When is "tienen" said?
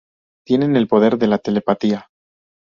0.47-0.75